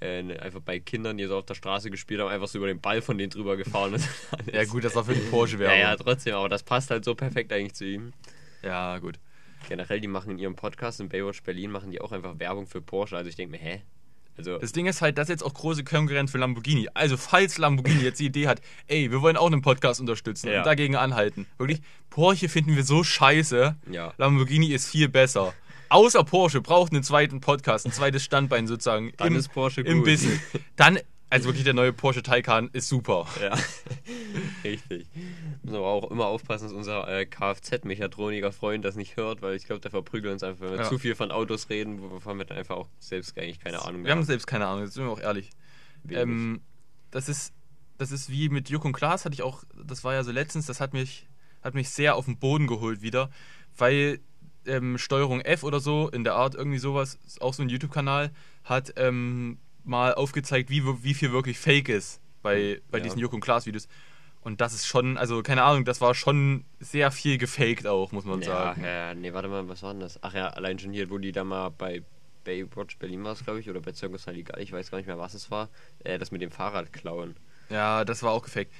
[0.01, 2.67] äh, ne- einfach bei Kindern, die so auf der Straße gespielt haben, einfach so über
[2.67, 4.07] den Ball von denen drüber gefahren ist.
[4.53, 5.79] Ja, gut, das war für die Ja, Porsche-Werbung.
[5.79, 8.13] ja, trotzdem, aber das passt halt so perfekt eigentlich zu ihm.
[8.63, 9.19] ja, gut.
[9.67, 12.81] Generell, die machen in ihrem Podcast in Baywatch Berlin, machen die auch einfach Werbung für
[12.81, 13.17] Porsche.
[13.17, 13.81] Also ich denke mir, hä?
[14.37, 16.87] Also, Das Ding ist halt, das ist jetzt auch große Konkurrenz für Lamborghini.
[16.93, 20.59] Also, falls Lamborghini jetzt die Idee hat, ey, wir wollen auch einen Podcast unterstützen Ja.
[20.59, 21.45] und dagegen anhalten.
[21.57, 23.75] Wirklich, Porsche finden wir so scheiße.
[23.91, 24.13] Ja.
[24.17, 25.53] Lamborghini ist viel besser.
[25.89, 29.97] Außer Porsche braucht einen zweiten Podcast, ein zweites Standbein sozusagen Dann im, ist Porsche im
[29.99, 30.05] gut.
[30.05, 30.39] Business.
[30.75, 33.27] Dann, also wirklich der neue Porsche Taycan ist super.
[33.41, 33.55] ja,
[34.63, 35.07] richtig.
[35.63, 39.65] Müssen aber auch immer aufpassen, dass unser äh, Kfz-Mechatroniker Freund das nicht hört, weil ich
[39.65, 40.89] glaube, der verprügelt uns einfach, wenn wir Ja.
[40.89, 44.11] zu viel von Autos reden, wovon wir dann einfach auch selbst eigentlich keine Ahnung Wir
[44.11, 45.49] haben selbst keine Ahnung, jetzt sind wir auch ehrlich.
[46.09, 46.61] Ähm,
[47.11, 47.53] das ist,
[47.97, 50.65] das ist wie mit Joko und Klaas hatte ich auch, das war ja so letztens,
[50.65, 51.27] das hat mich,
[51.61, 53.29] hat mich sehr auf den Boden geholt wieder,
[53.77, 54.19] weil
[54.69, 58.31] ähm, Steuerung F oder so, in der Art irgendwie sowas, ist auch so ein YouTube-Kanal,
[58.63, 63.03] hat ähm, mal aufgezeigt, wie, wie viel wirklich Fake ist bei, bei Ja.
[63.03, 63.87] diesen Joko und Klaas-Videos.
[64.41, 68.23] Und das ist schon, also keine Ahnung, das war schon sehr viel gefaked auch, muss
[68.23, 68.83] man ja, sagen.
[68.83, 70.23] ja, nee, warte mal, was war denn das?
[70.23, 72.03] Ach ja, allein schon hier, wo die da mal bei
[72.45, 75.19] Baywatch Berlin war es, glaube ich, oder bei Circus Halligalli, ich weiß gar nicht mehr,
[75.19, 75.67] was es war,
[76.05, 77.35] äh, das mit dem Fahrrad klauen.
[77.69, 78.71] Ja, das war auch gefaked.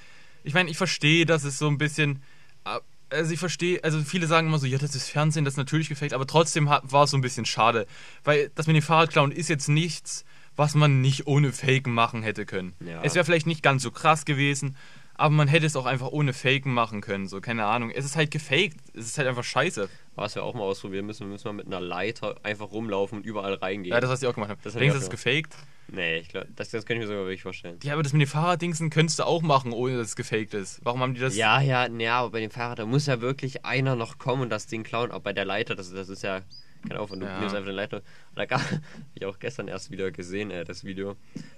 [0.43, 2.23] Ich meine, ich verstehe, dass es so ein bisschen.
[3.09, 5.57] Äh, Also ich verstehe, also viele sagen immer so, ja, das ist Fernsehen, das ist
[5.57, 7.85] natürlich gefaked, aber trotzdem war es so ein bisschen schade.
[8.23, 12.45] Weil das mit dem Fahrradklauen ist jetzt nichts, was man nicht ohne Faken machen hätte
[12.45, 12.73] können.
[12.85, 13.01] Ja.
[13.03, 14.75] Es wäre vielleicht nicht ganz so krass gewesen,
[15.15, 17.27] aber man hätte es auch einfach ohne Faken machen können.
[17.27, 17.91] So, keine Ahnung.
[17.91, 18.77] Es ist halt gefaked.
[18.93, 19.89] Es ist halt einfach scheiße.
[20.15, 23.25] Was wir auch mal ausprobieren müssen, wir müssen mal mit einer Leiter einfach rumlaufen und
[23.25, 23.93] überall reingehen.
[23.93, 24.61] Ja, das, was ich auch gemacht habe.
[24.63, 25.55] Das Denkst du, das ist gefaked?
[25.91, 27.78] Nee, ich glaube, das, das kann ich mir sogar wirklich vorstellen.
[27.84, 30.80] Ja, aber das mit den Fahrraddingsen könntest du auch machen, ohne dass es gefaked ist.
[30.84, 31.36] Warum haben die das?
[31.36, 34.49] Ja, ja, ja, aber bei dem Fahrrad, da muss ja wirklich einer noch kommen und
[34.49, 35.12] das Ding klauen.
[35.12, 36.41] Aber bei der Leiter, das, das ist ja
[36.88, 37.21] kein Aufwand.
[37.23, 37.39] Du Ja.
[37.39, 38.02] nimmst einfach den Leiter.
[38.36, 38.62] Da gab
[39.15, 41.15] ich auch gestern erst wieder gesehen, äh, das Video.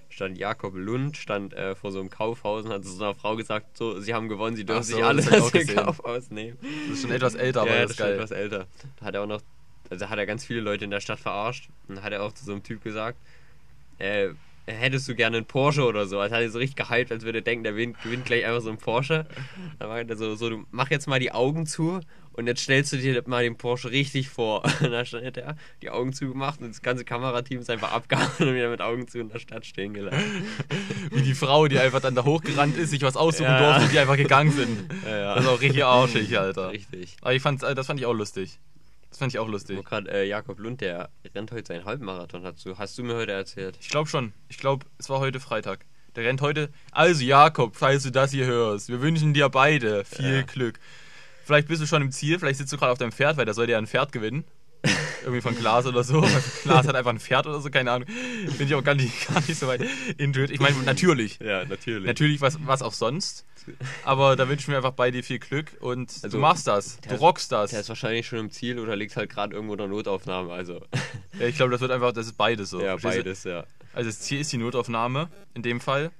[0.08, 3.36] Stand Jakob Lund, stand äh, vor so einem Kaufhaus und hat zu so einer Frau
[3.36, 5.66] gesagt: So, sie haben gewonnen, sie dürfen so, sich alles aus auch dem.
[5.68, 6.58] Kaufhaus nehmen.
[6.88, 8.14] Das ist schon etwas älter, aber ja, das ist geil.
[8.14, 8.66] etwas älter.
[8.98, 9.40] Da hat er auch noch,
[9.90, 11.68] also hat er ganz viele Leute in der Stadt verarscht.
[11.88, 13.16] Und hat er auch zu so einem Typ gesagt,
[14.02, 14.28] äh,
[14.66, 16.18] hättest du gerne einen Porsche oder so.
[16.20, 18.60] Also hat er so richtig gehypt, als würde er denken, der gewinnt, gewinnt gleich einfach
[18.60, 19.26] so einen Porsche.
[19.78, 22.00] Dann meinte er so, so, du mach jetzt mal die Augen zu
[22.34, 24.62] und jetzt stellst du dir mal den Porsche richtig vor.
[24.80, 28.54] Und dann hat er die Augen zugemacht und das ganze Kamerateam ist einfach abgehauen und
[28.54, 30.46] wieder mit Augen zu in der Stadt stehen gelassen.
[31.10, 33.58] Wie die Frau, die einfach dann da hochgerannt ist, sich was aussuchen Ja.
[33.58, 34.90] durfte und die einfach gegangen sind.
[35.04, 35.34] Ja, ja.
[35.34, 36.70] Das ist auch richtig arschig, Alter.
[36.70, 37.16] Richtig.
[37.20, 38.58] Aber ich fand, das fand ich auch lustig.
[39.12, 39.76] Das fand ich auch lustig.
[39.76, 43.14] Wo gerade äh, Jakob Lund, der rennt heute seinen Halbmarathon, hast du, hast du mir
[43.14, 43.76] heute erzählt.
[43.78, 44.32] Ich glaube schon.
[44.48, 45.84] Ich glaube, es war heute Freitag.
[46.16, 46.70] Der rennt heute.
[46.92, 50.42] Also, Jakob, falls du das hier hörst, wir wünschen dir beide viel Ja.
[50.42, 50.80] Glück.
[51.44, 53.52] Vielleicht bist du schon im Ziel, vielleicht sitzt du gerade auf deinem Pferd, weil der
[53.52, 54.44] sollte ja ein Pferd gewinnen.
[55.22, 56.20] Irgendwie von Glas oder so.
[56.64, 58.08] Glas hat einfach ein Pferd oder so, keine Ahnung.
[58.58, 59.82] Bin ich auch gar nicht, gar nicht so weit
[60.18, 60.50] into it.
[60.50, 61.38] Ich meine, natürlich.
[61.38, 62.06] Ja, natürlich.
[62.06, 63.46] Natürlich, was, was auch sonst.
[64.04, 66.98] Aber da wünschen wir einfach bei dir viel Glück und Also, du machst das.
[67.00, 67.70] Du rockst das.
[67.70, 70.52] Der ist wahrscheinlich schon im Ziel oder liegt halt gerade irgendwo in der Notaufnahme.
[70.52, 70.80] Also,
[71.38, 72.80] Ja, ich glaube, das wird einfach, das ist beides so.
[72.80, 73.18] ja, Verstehst du?
[73.24, 73.64] beides, ja.
[73.94, 76.10] Also das Ziel ist die Notaufnahme, in dem Fall.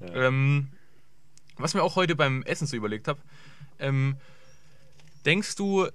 [0.00, 0.26] Ja.
[0.28, 0.68] Ähm,
[1.56, 3.18] was mir auch heute beim Essen so überlegt habe,
[3.80, 4.16] ähm,
[5.26, 5.88] denkst du,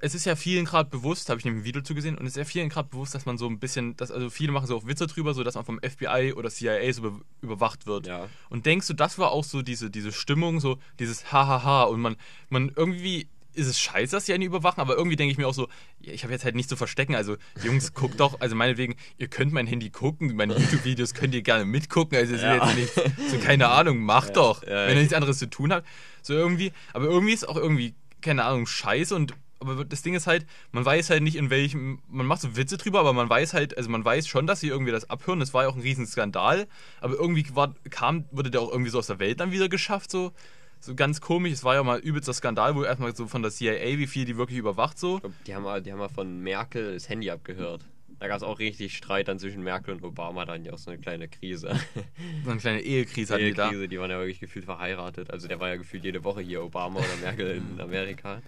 [0.00, 2.36] es ist ja vielen gerade bewusst, habe ich nämlich ein Video zugesehen, und es ist
[2.36, 4.86] ja vielen gerade bewusst, dass man so ein bisschen, dass, also viele machen so auch
[4.86, 8.06] Witze drüber, so dass man vom FBI oder CIA so be- überwacht wird.
[8.06, 8.28] Ja.
[8.50, 12.16] Und denkst du, das war auch so diese, diese Stimmung, so dieses Hahaha und man,
[12.50, 15.54] man irgendwie ist es scheiße, dass sie einen überwachen, aber irgendwie denke ich mir auch
[15.54, 15.68] so,
[16.00, 17.14] ja, ich habe jetzt halt nichts zu verstecken.
[17.14, 21.40] Also, Jungs, guckt doch, also meinetwegen, ihr könnt mein Handy gucken, meine YouTube-Videos könnt ihr
[21.40, 22.18] gerne mitgucken.
[22.18, 22.56] Also, Ja.
[22.66, 22.92] jetzt nicht
[23.30, 25.86] so, keine Ahnung, macht doch, ja, wenn ihr nichts anderes zu tun habt.
[26.20, 30.26] So irgendwie, aber irgendwie ist auch irgendwie, keine Ahnung, scheiße und aber das Ding ist
[30.26, 33.54] halt, man weiß halt nicht in welchem, man macht so Witze drüber, aber man weiß
[33.54, 35.82] halt, also man weiß schon, dass sie irgendwie das abhören, das war ja auch ein
[35.82, 36.66] Riesenskandal,
[37.00, 40.10] aber irgendwie war, kam, wurde der auch irgendwie so aus der Welt dann wieder geschafft,
[40.10, 40.32] so.
[40.80, 41.52] so ganz komisch.
[41.52, 44.36] Es war ja mal übelster Skandal, wo erstmal so von der CIA, wie viel die
[44.36, 45.20] wirklich überwacht so.
[45.20, 47.84] Glaub, die, haben mal, die haben mal von Merkel das Handy abgehört.
[48.18, 50.90] Da gab es auch richtig Streit dann zwischen Merkel und Obama, dann ja auch so
[50.90, 51.78] eine kleine Krise.
[52.44, 53.70] So eine kleine Ehekrise hatten die da.
[53.70, 55.30] Die waren ja wirklich gefühlt verheiratet.
[55.30, 58.40] Also der war ja gefühlt jede Woche hier, Obama oder Merkel in Amerika.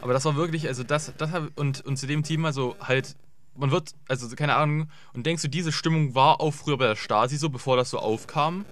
[0.00, 3.16] Aber das war wirklich, also das, das und, und zu dem Thema so halt,
[3.56, 6.96] man wird, also keine Ahnung, und denkst du, diese Stimmung war auch früher bei der
[6.96, 8.64] Stasi so, bevor das so aufkam?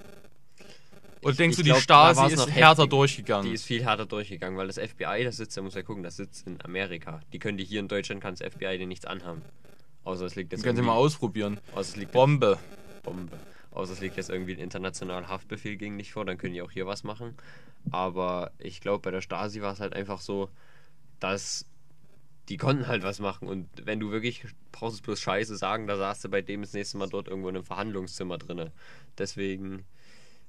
[1.23, 2.91] Oder denkst ich du, glaub, die da Stasi ist noch härter heftig.
[2.91, 3.47] durchgegangen?
[3.49, 6.17] Die ist viel härter durchgegangen, weil das FBI, das sitzt, da muss ja gucken, das
[6.17, 7.21] sitzt in Amerika.
[7.33, 9.43] Die können die hier in Deutschland, kann das FBI denen nichts anhaben.
[10.05, 11.59] Außer es liegt jetzt könnt ihr mal ausprobieren.
[11.73, 12.59] außer es liegt Bombe.
[13.03, 13.37] Bombe.
[13.73, 16.71] Außer es liegt jetzt irgendwie ein internationaler Haftbefehl gegen dich vor, dann können die auch
[16.71, 17.35] hier was machen.
[17.91, 20.49] Aber ich glaube, bei der Stasi war es halt einfach so,
[21.21, 21.67] dass
[22.49, 23.47] die konnten halt was machen.
[23.49, 26.99] Und wenn du wirklich brauchst bloß Scheiße sagen, da saß du bei dem das nächste
[26.99, 28.73] Mal dort irgendwo in einem Verhandlungszimmer drinne.
[29.19, 29.85] Deswegen,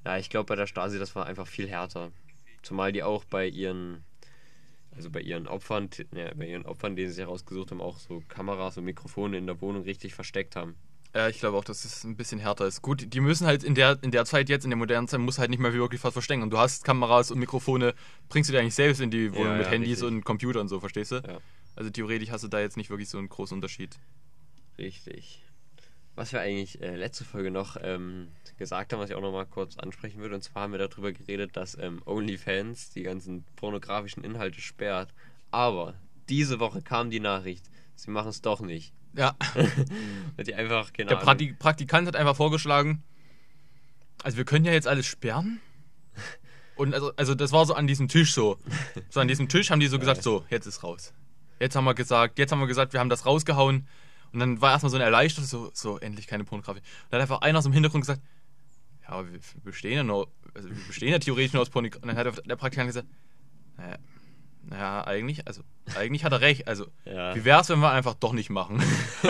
[0.05, 2.11] ja, ich glaube bei der Stasi, das war einfach viel härter.
[2.61, 4.03] Zumal die auch bei ihren,
[4.95, 8.23] also bei ihren Opfern, ja, bei ihren Opfern, die sie sich herausgesucht haben, auch so
[8.27, 10.75] Kameras und Mikrofone in der Wohnung richtig versteckt haben.
[11.15, 12.83] Ja, ich glaube auch, dass es ein bisschen härter ist.
[12.83, 15.39] Gut, die müssen halt in der, in der Zeit jetzt, in der modernen Zeit, muss
[15.39, 16.43] halt nicht mehr wirklich was verstecken.
[16.43, 17.95] Und du hast Kameras und Mikrofone,
[18.29, 20.07] bringst du dir eigentlich selbst in die Wohnung Ja, mit ja, Handys richtig.
[20.07, 21.15] und Computer und so, verstehst du?
[21.15, 21.39] Ja.
[21.75, 23.97] Also theoretisch hast du da jetzt nicht wirklich so einen großen Unterschied.
[24.77, 25.43] Richtig.
[26.15, 29.45] Was wir eigentlich äh, letzte Folge noch ähm, gesagt haben, was ich auch noch mal
[29.45, 34.23] kurz ansprechen würde, und zwar haben wir darüber geredet, dass ähm, OnlyFans die ganzen pornografischen
[34.23, 35.13] Inhalte sperrt.
[35.49, 35.95] Aber
[36.27, 37.65] diese Woche kam die Nachricht,
[38.03, 38.93] sie machen es doch nicht.
[39.13, 39.35] Ja,
[40.35, 43.03] Weil die einfach, keine der Ahnung, Praktik Praktikant hat einfach vorgeschlagen,
[44.23, 45.59] also wir können ja jetzt alles sperren.
[46.75, 48.57] Und also, also das war so an diesem Tisch so.
[49.09, 51.13] So an diesem Tisch haben die so gesagt, so, jetzt ist raus.
[51.59, 53.87] Jetzt haben wir gesagt, jetzt haben wir gesagt, wir haben das rausgehauen.
[54.31, 56.79] Und dann war erstmal so eine Erleichterung, so, so endlich keine Pornografie.
[56.79, 58.21] Und dann hat einfach einer aus dem Hintergrund gesagt,
[59.03, 62.01] ja, aber wir bestehen ja nur, also wir bestehen ja theoretisch nur aus Pornografie.
[62.01, 63.07] Und dann hat der Praktikant gesagt,
[63.75, 63.97] naja,
[64.69, 65.61] naja, eigentlich, also
[65.95, 66.67] eigentlich hat er recht.
[66.67, 67.35] Also, Ja.
[67.35, 68.79] wie wär's, wenn wir einfach doch nicht machen?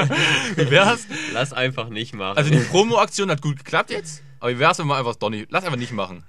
[0.55, 1.07] wie wär's?
[1.33, 2.37] Lass einfach nicht machen.
[2.37, 5.49] Also die Promo-Aktion hat gut geklappt jetzt, aber wie wär's, wenn wir einfach doch nicht,
[5.49, 6.23] lass einfach nicht machen.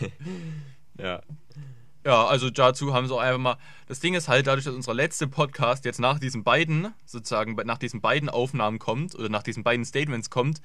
[0.98, 1.20] ja.
[2.04, 3.56] Ja, also dazu haben sie auch einfach mal.
[3.88, 7.78] Das Ding ist halt, dadurch, dass unser letzter Podcast jetzt nach diesen beiden, sozusagen, nach
[7.78, 10.60] diesen beiden Aufnahmen kommt, oder nach diesen beiden Statements kommt,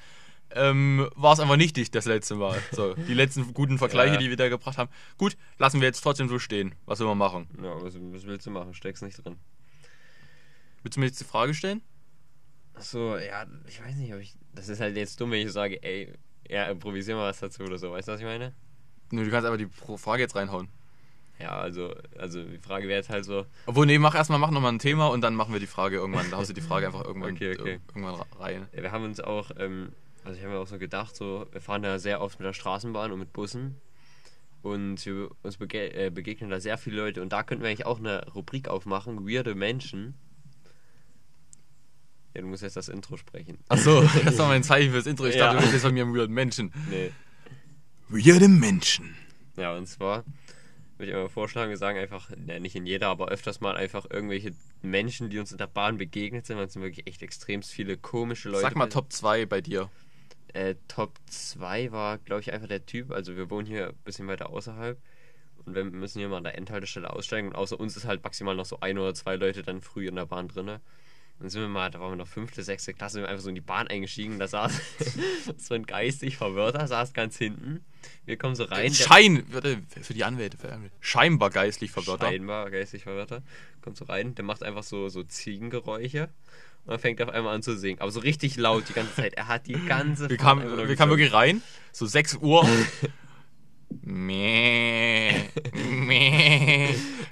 [0.55, 2.57] ähm, war es einfach nicht dicht das letzte Mal.
[2.71, 4.19] So, die letzten guten Vergleiche, Ja.
[4.19, 4.89] die wir da gebracht haben.
[5.17, 6.75] Gut, lassen wir jetzt trotzdem so stehen.
[6.85, 7.47] Was will man machen?
[7.61, 8.73] ja was, was willst du machen?
[8.73, 9.37] Steckst nicht drin.
[10.83, 11.81] Willst du mir jetzt die Frage stellen?
[12.73, 14.35] Achso, ja, ich weiß nicht, ob ich.
[14.55, 16.13] Das ist halt jetzt dumm, wenn ich sage, ey,
[16.49, 17.91] ja, improvisier mal was dazu oder so.
[17.91, 18.53] Weißt du, was ich meine?
[19.11, 20.69] Nö, du kannst einfach die Frage jetzt reinhauen.
[21.39, 24.71] Ja, also, also die Frage wäre jetzt halt so, Obwohl, nee, mach erstmal, mach nochmal
[24.71, 26.29] ein Thema und dann machen wir die Frage irgendwann.
[26.29, 27.79] Da haust du die Frage einfach irgendwann, Okay, okay.
[27.89, 28.67] irgendwann ra- rein.
[28.75, 29.91] Ja, wir haben uns auch, ähm,
[30.23, 32.53] also ich habe mir auch so gedacht, so, wir fahren ja sehr oft mit der
[32.53, 33.75] Straßenbahn und mit Bussen
[34.61, 37.85] und wir, uns bege äh, begegnen da sehr viele Leute und da könnten wir eigentlich
[37.85, 40.15] auch eine Rubrik aufmachen, weirde Menschen.
[42.33, 43.57] Ja, du musst jetzt das Intro sprechen.
[43.67, 45.25] Achso, das war mein Zeichen fürs Intro.
[45.25, 45.45] Ich Ja.
[45.47, 46.71] dachte, du bist jetzt von mir weirden Menschen.
[46.89, 47.11] Nee.
[48.07, 49.15] Weirde Menschen.
[49.57, 50.23] Ja, und zwar
[50.97, 54.05] würde ich einmal vorschlagen, wir sagen einfach, ja, nicht in jeder, aber öfters mal einfach
[54.09, 57.63] irgendwelche Menschen, die uns in der Bahn begegnet sind, weil es sind wirklich echt extrem
[57.63, 58.61] viele komische Leute.
[58.61, 59.89] Sag mal Top 2 bei dir.
[60.53, 63.11] Äh, Top 2 war, glaube ich, einfach der Typ.
[63.11, 64.97] Also wir wohnen hier ein bisschen weiter außerhalb
[65.65, 68.55] und wir müssen hier mal an der Endhaltestelle aussteigen und außer uns ist halt maximal
[68.55, 70.81] noch so ein oder zwei Leute dann früh in der Bahn drinne.
[71.39, 73.49] Dann sind wir mal, da waren wir noch fünfte, sechste Klasse, sind wir einfach so
[73.49, 74.37] in die Bahn eingestiegen.
[74.37, 74.79] Da saß
[75.57, 77.83] so ein geistig Verwirrter, saß ganz hinten.
[78.25, 78.93] Wir kommen so rein.
[78.93, 80.95] Schein, für die Anwälte, für Anwälte.
[80.99, 82.21] scheinbar geistlich verwirrt.
[82.21, 83.41] Scheinbar geistig Verwirrter.
[83.81, 86.29] Kommt so rein, der macht einfach so, so Ziegengeräusche
[86.85, 87.99] und dann fängt er auf einmal an zu singen.
[88.01, 89.33] Aber so richtig laut die ganze Zeit.
[89.35, 92.67] Er hat die ganze Wir Fahrt kamen, wir kamen wirklich rein, so 6 Uhr.
[94.01, 95.31] Mäh.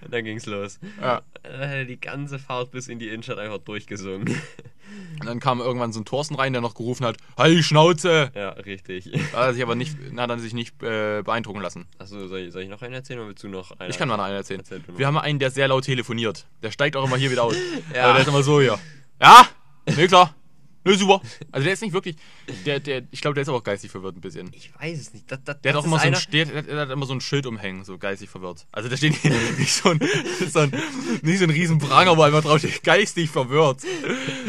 [0.04, 0.80] Und dann ging's los.
[1.02, 1.22] Ja.
[1.44, 4.28] Dann hat er die ganze Fahrt bis in die Innenstadt einfach durchgesungen.
[5.20, 8.32] Und dann kam irgendwann so ein Thorsten rein, der noch gerufen hat, halt die Schnauze!
[8.34, 9.12] ja, richtig.
[9.34, 11.86] Hat er sich aber nicht, hat er sich nicht äh, beeindrucken lassen.
[12.00, 13.92] Achso, soll ich, soll ich noch einen erzählen oder willst du noch einen?
[13.92, 14.62] Ich kann mal noch einen erzählen.
[14.62, 14.82] Erzähl.
[14.96, 16.48] Wir haben einen, der sehr laut telefoniert.
[16.64, 17.56] Der steigt auch immer hier wieder aus.
[17.94, 18.06] Ja.
[18.06, 18.78] Aber der ist immer so hier.
[19.22, 19.48] Ja?
[19.96, 20.36] Nee, klar.
[20.86, 21.22] Nee, super.
[21.52, 22.16] Also der ist nicht wirklich.
[22.66, 24.50] Der, der, ich glaube, der ist aber auch geistig verwirrt ein bisschen.
[24.54, 25.30] Ich weiß es nicht.
[25.30, 27.20] Das, das, Der hat auch immer so ein, einer- der, der, hat immer so ein
[27.20, 28.66] Schild umhängen, so geistig verwirrt.
[28.72, 29.22] Also da steht
[29.60, 30.00] nicht so ein,
[30.50, 30.72] so ein,
[31.22, 33.82] nicht so ein riesen Pranger, wo einfach drauf steht, geistig verwirrt.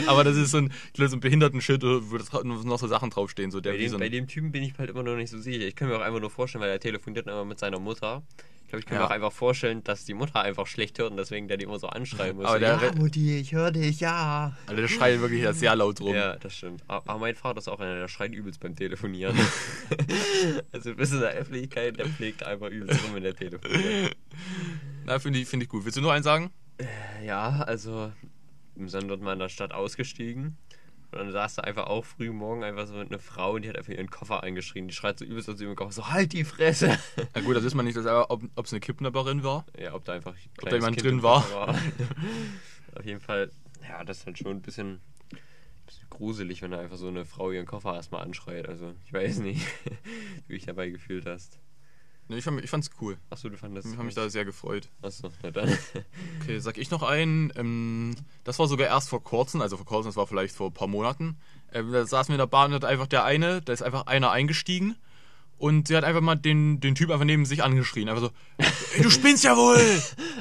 [0.06, 3.10] Aber das ist so ein, ich glaube, so ein Behindertenschild, wo das noch so Sachen
[3.10, 3.50] draufstehen.
[3.50, 5.30] So der Bei dem, so bei ein, dem Typen bin ich halt immer noch nicht
[5.30, 5.66] so sicher.
[5.66, 8.22] Ich kann mir auch einfach nur vorstellen, weil er telefoniert immer mit seiner Mutter.
[8.70, 9.00] Ich glaube, ich kann Ja.
[9.00, 11.80] mir auch einfach vorstellen, dass die Mutter einfach schlecht hört und deswegen der die immer
[11.80, 12.44] so anschreien muss.
[12.46, 14.56] Aber der ja, Mutti, ich höre dich, ja.
[14.68, 16.14] Also der schreit wirklich sehr laut rum.
[16.14, 16.84] Ja, das stimmt.
[16.86, 19.36] Aber mein Vater ist auch einer, der schreit übelst beim Telefonieren.
[20.72, 24.16] also bis in der Öffentlichkeit, der pflegt einfach übelst rum, wenn der telefoniert.
[25.04, 25.84] Na, finde ich, find ich gut.
[25.84, 26.52] Willst du noch einen sagen?
[27.26, 28.12] Ja, also
[28.76, 30.56] wir sind dort mal in der Stadt ausgestiegen.
[31.12, 33.76] Und dann saß da einfach auch früh morgen einfach so eine Frau und die hat
[33.76, 34.86] einfach ihren Koffer eingeschrien.
[34.86, 36.96] Die schreit so übelst aus ihrem Koffer, so halt die Fresse.
[37.34, 39.66] Na gut, das ist man nicht, dass er- ob es eine Kippnapperin war.
[39.78, 41.42] Ja, ob da einfach Ob da jemand Kind drin war.
[41.42, 41.74] Koffer
[42.96, 43.50] Auf jeden Fall,
[43.88, 45.00] ja, das ist halt schon ein bisschen,
[45.86, 48.68] bisschen gruselig, wenn da einfach so eine Frau ihren Koffer erstmal anschreit.
[48.68, 49.90] Also, ich weiß nicht, wie
[50.48, 51.58] du dich dabei gefühlt hast.
[52.30, 53.18] Nee, ich, fand, ich fand's cool.
[53.28, 54.88] Achso, du fandest Ich habe mich da sehr gefreut.
[55.02, 55.68] Achso, na dann.
[56.42, 57.52] Okay, sag ich noch einen.
[57.56, 58.14] Ähm,
[58.44, 60.86] das war sogar erst vor kurzem, also vor kurzem, das war vielleicht vor ein paar
[60.88, 61.36] Monaten.
[61.72, 64.06] Ähm, da saßen wir in der Bahn und hat einfach der eine, da ist einfach
[64.06, 64.94] einer eingestiegen
[65.58, 68.08] und sie hat einfach mal den, den Typ einfach neben sich angeschrien.
[68.08, 68.30] Einfach so,
[68.96, 69.78] ey, du spinnst ja wohl!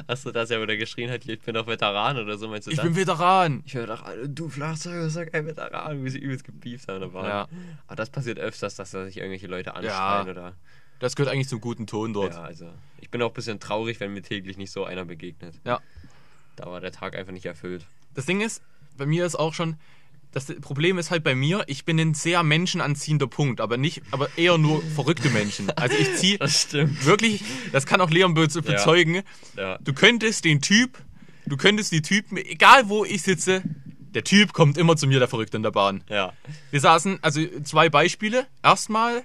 [0.06, 2.76] Achso, dass er wieder geschrien hat, ich bin doch Veteran oder so, meinst du Ich
[2.78, 2.86] das?
[2.86, 3.62] bin Veteran!
[3.66, 7.00] Ich doch, Alter, du Schlagzeuger, sag ein Veteran, wie sie übelst gebieft haben.
[7.00, 7.28] Da war.
[7.28, 7.48] Ja.
[7.88, 10.30] Aber das passiert öfters, dass da sich irgendwelche Leute anschreien Ja.
[10.30, 10.54] oder.
[11.00, 12.34] Das gehört eigentlich zum guten Ton dort.
[12.34, 12.70] Ja, also.
[13.00, 15.54] Ich bin auch ein bisschen traurig, wenn mir täglich nicht so einer begegnet.
[15.64, 15.80] Ja.
[16.56, 17.86] Da war der Tag einfach nicht erfüllt.
[18.14, 18.62] Das Ding ist,
[18.96, 19.76] bei mir ist auch schon,
[20.32, 24.28] das Problem ist halt bei mir, ich bin ein sehr menschenanziehender Punkt, aber nicht, aber
[24.36, 25.70] eher nur verrückte Menschen.
[25.70, 27.04] Also ich ziehe Das stimmt.
[27.06, 29.22] wirklich, das kann auch Leon be bezeugen,
[29.56, 29.78] Ja.
[29.78, 30.98] du könntest den Typ,
[31.46, 33.62] du könntest die Typen, egal wo ich sitze,
[34.14, 36.04] der Typ kommt immer zu mir, der Verrückte in der Bahn.
[36.08, 36.32] Ja.
[36.70, 38.46] Wir saßen, also zwei Beispiele.
[38.62, 39.22] Erstmal,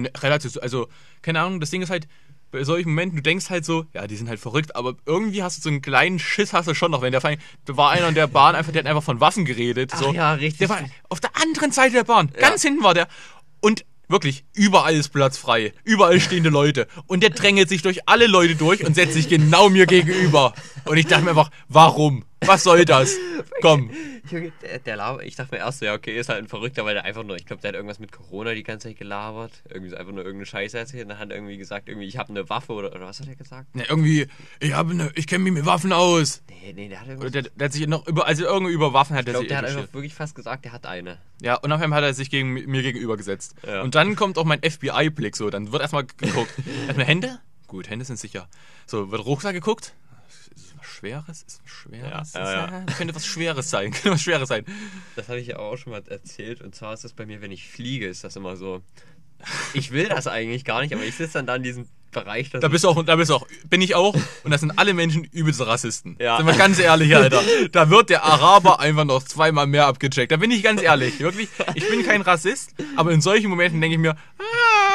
[0.00, 0.88] ne, relativ, also,
[1.22, 2.06] keine Ahnung, das Ding ist halt,
[2.50, 5.56] bei solchen Momenten, du denkst halt so, ja, die sind halt verrückt, aber irgendwie hast
[5.56, 7.90] du so einen kleinen Schiss, hast du schon noch, wenn der vor allem- da war
[7.90, 9.90] einer in der Bahn, einfach, der hat einfach von Waffen geredet.
[9.94, 10.12] Ach so.
[10.12, 10.58] ja, richtig.
[10.58, 13.08] Der war auf der anderen Seite der Bahn, ganz hinten war der.
[13.60, 16.88] Und wirklich, überall ist Platz frei, überall stehende Leute.
[17.06, 20.52] Und der drängelt sich durch alle Leute durch und setzt sich genau mir gegenüber.
[20.84, 22.24] Und ich dachte mir einfach, warum?
[22.46, 23.16] Was soll das?
[23.60, 23.90] Komm.
[24.30, 26.84] Junge, der, der Laber, ich dachte mir erst so, ja, okay, ist halt ein Verrückter,
[26.84, 29.52] weil der einfach nur, ich glaube, der hat irgendwas mit Corona die ganze Zeit gelabert.
[29.68, 31.04] Irgendwie so einfach nur irgendeine Scheiße erzählt.
[31.04, 33.28] Und dann hat er irgendwie gesagt, irgendwie, ich habe eine Waffe oder, oder was hat
[33.28, 33.68] er gesagt?
[33.74, 34.26] Ja, irgendwie,
[34.60, 36.42] ich habe ne, ich kenne mich mit Waffen aus.
[36.48, 37.32] Nee, nee, der hat Oder irgendwas.
[37.32, 39.48] der, der hat sich noch über, also irgendwie über Waffen hat ich er glaube, sich
[39.48, 41.18] der hat einfach wirklich fast gesagt, der hat eine.
[41.40, 43.54] Ja, und auf einmal hat er sich gegen, mir gegenüber gesetzt.
[43.66, 43.82] Ja.
[43.82, 45.50] Und dann kommt auch mein FBI-Blick so.
[45.50, 46.52] Dann wird erstmal geguckt.
[46.86, 47.40] erstmal Hände?
[47.66, 48.48] Gut, Hände sind sicher.
[48.86, 49.94] So, wird Rucksack geguckt?
[51.02, 51.42] Schweres?
[51.42, 52.32] Ist was Schweres?
[52.32, 52.84] Ja, ja, ja.
[52.96, 53.90] Könnte was Schweres sein.
[53.90, 54.64] Könnte was Schweres sein.
[55.16, 56.60] Das habe ich ja auch schon mal erzählt.
[56.60, 58.82] Und zwar ist das bei mir, wenn ich fliege, ist das immer so.
[59.74, 62.50] Ich will das eigentlich gar nicht, aber ich sitze dann da in diesem Bereich.
[62.50, 64.14] Da bist du auch, da bist du auch, bin ich auch.
[64.44, 66.16] Und das sind alle Menschen übelste Rassisten.
[66.20, 66.36] Ja.
[66.36, 67.42] Sind wir ganz ehrlich, Alter.
[67.72, 70.30] Da wird der Araber einfach noch zweimal mehr abgecheckt.
[70.30, 71.18] Da bin ich ganz ehrlich.
[71.18, 74.92] Wirklich, ich bin kein Rassist, aber in solchen Momenten denke ich mir, ah,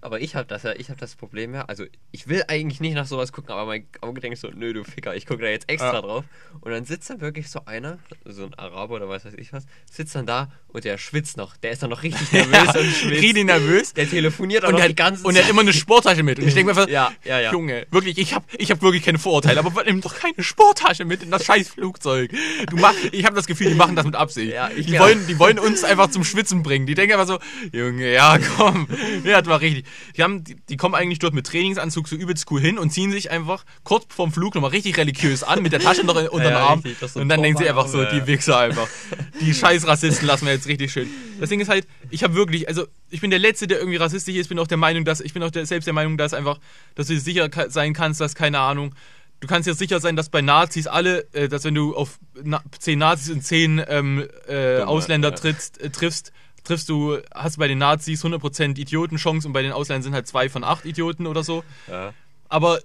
[0.00, 1.62] Aber ich habe das ja, ich habe das Problem ja.
[1.66, 4.84] Also ich will eigentlich nicht nach sowas gucken, aber mein Auge denkt so, nö, du
[4.84, 6.00] Ficker, ich gucke da jetzt extra Ja.
[6.00, 6.24] drauf.
[6.60, 9.64] Und dann sitzt da wirklich so einer, so ein Araber oder was weiß ich was,
[9.90, 11.56] sitzt dann da und der schwitzt noch.
[11.56, 13.22] Der ist dann noch richtig nervös und schwitzt.
[13.22, 13.92] Richtig nervös.
[13.94, 16.38] Der telefoniert auch Und noch er, die ganze und er hat immer eine Sporttasche mit.
[16.38, 17.52] Und ich denke mir einfach, Ja, ja, ja.
[17.52, 21.22] Junge, wirklich, ich habe ich hab wirklich keine Vorurteile, aber nimm doch keine Sporttasche mit
[21.22, 22.32] in das scheiß Flugzeug.
[22.70, 24.52] Du mach, ich habe das Gefühl, die machen das mit Absicht.
[24.52, 25.00] Ja, ich die, ja.
[25.00, 26.86] wollen, die wollen uns einfach zum Schwitzen bringen.
[26.86, 27.38] Die denken einfach so,
[27.76, 28.86] Junge, ja, komm.
[29.24, 29.84] Ja, war richtig.
[30.16, 33.12] Die, haben, die, die kommen eigentlich dort mit Trainingsanzug so übelst cool hin und ziehen
[33.12, 36.48] sich einfach kurz vorm Flug nochmal richtig religiös an, mit der Tasche noch in- unter
[36.48, 36.80] den Ja, Arm.
[36.80, 38.26] richtig, so und dann denken sie einfach so, ja, die ja.
[38.26, 38.88] Wichser einfach.
[39.40, 41.08] Die scheiß Rassisten lassen wir jetzt richtig schön.
[41.40, 44.36] Das Ding ist halt, ich habe wirklich, also ich bin der Letzte, der irgendwie rassistisch
[44.36, 46.58] ist, bin auch der Meinung, dass, ich bin auch der, selbst der Meinung, dass einfach,
[46.94, 48.94] dass du sicher sein kannst, dass, keine Ahnung,
[49.40, 52.62] du kannst dir sicher sein, dass bei Nazis alle, äh, dass wenn du auf na,
[52.78, 55.34] zehn Nazis und zehn ähm, äh, Ausländer ja.
[55.34, 56.32] trittst, äh, triffst,
[56.64, 60.48] triffst du, hast bei den Nazis 100% Idiotenchance und bei den Ausländern sind halt zwei
[60.48, 61.64] von acht Idioten oder so.
[61.88, 62.14] Ja.
[62.48, 62.80] Aber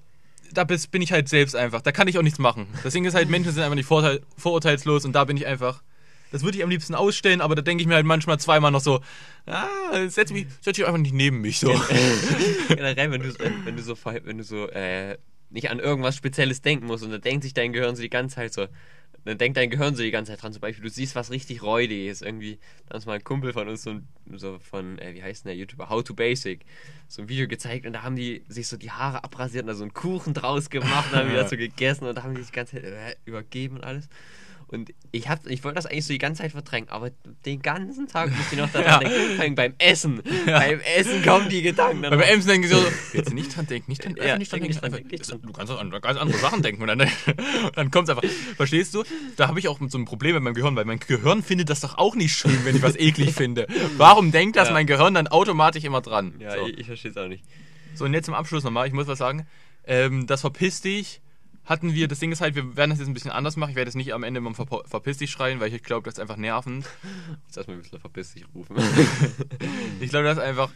[0.53, 1.81] da bin ich halt selbst einfach.
[1.81, 2.67] Da kann ich auch nichts machen.
[2.83, 5.81] Deswegen ist halt, Menschen sind einfach nicht vorteil, vorurteilslos und da bin ich einfach.
[6.31, 8.81] Das würde ich am liebsten ausstellen, aber da denke ich mir halt manchmal zweimal noch
[8.81, 9.01] so,
[9.45, 9.67] ah,
[10.07, 11.69] setz mich, setz dich einfach nicht neben mich so.
[12.67, 15.17] Generell, wenn du, wenn, du so, wenn du so äh,
[15.49, 18.35] nicht an irgendwas Spezielles denken musst und dann denkt sich dein Gehirn so die ganze
[18.35, 18.67] Zeit so,
[19.27, 20.53] dann denkt dein Gehirn so die ganze Zeit dran.
[20.53, 22.21] Zum Beispiel, du siehst was richtig räudiges.
[22.21, 23.99] Irgendwie, da hat uns mal ein Kumpel von uns so,
[24.35, 25.89] so von, äh, wie heißt denn der YouTuber?
[25.89, 26.65] How to Basic.
[27.07, 29.75] So ein Video gezeigt und da haben die sich so die Haare abrasiert und da
[29.75, 32.41] so einen Kuchen draus gemacht und haben die das so gegessen und da haben die
[32.41, 34.09] sich die ganze Zeit äh, übergeben und alles.
[34.69, 37.09] Und ich, hab, ich wollte das eigentlich so die ganze Zeit verdrängen, aber
[37.45, 38.99] den ganzen Tag muss ich noch daran Ja.
[38.99, 39.35] denken.
[39.35, 40.21] Vor allem beim Essen.
[40.45, 42.01] Beim Essen kommen die Gedanken.
[42.01, 42.33] dann Weil bei noch.
[42.33, 44.73] Ems denken sie so, jetzt nicht dran denken, nicht dran, Ja, einfach nicht dran denk
[44.73, 44.73] denken.
[44.73, 46.99] nicht dran, denk nicht Einfach, du kannst auch an ganz andere Sachen denken und dann,
[46.99, 47.09] und
[47.75, 48.29] dann kommt es einfach.
[48.57, 49.03] Verstehst du?
[49.37, 51.79] Da habe ich auch so ein Problem mit meinem Gehirn, weil mein Gehirn findet das
[51.79, 53.67] doch auch nicht schön, wenn ich was eklig finde.
[53.95, 54.73] Warum denkt das Ja.
[54.73, 56.33] mein Gehirn dann automatisch immer dran?
[56.39, 56.67] Ja, so.
[56.67, 57.43] ich, ich verstehe es auch nicht.
[57.93, 59.47] So, und jetzt zum Abschluss nochmal, ich muss was sagen.
[59.85, 61.21] Ähm, das Verpiss dich
[61.67, 63.71] hatten wir, das Ding ist halt, wir werden das jetzt ein bisschen anders machen.
[63.71, 66.15] Ich werde jetzt nicht am Ende mal Ver Verpiss dich schreien, weil ich glaube, das
[66.15, 66.85] ist einfach nervend.
[67.45, 68.77] Jetzt erstmal ein bisschen Verpiss dich rufen.
[69.99, 70.71] ich glaube, das ist einfach,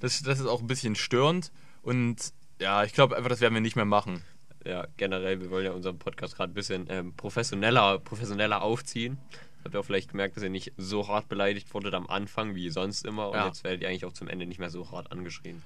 [0.00, 1.50] das, das ist auch ein bisschen störend.
[1.82, 4.22] Und ja, ich glaube einfach, das werden wir nicht mehr machen.
[4.64, 9.18] Ja, generell, wir wollen ja unseren Podcast gerade ein bisschen ähm, professioneller, professioneller aufziehen.
[9.64, 12.70] Habt ihr auch vielleicht gemerkt, dass ihr nicht so hart beleidigt wurdet am Anfang wie
[12.70, 13.28] sonst immer.
[13.30, 13.46] Und Ja.
[13.46, 15.62] jetzt werdet ihr eigentlich auch zum Ende nicht mehr so hart angeschrien.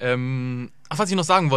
[0.00, 1.52] Ähm, ach, was ich noch sagen wollte.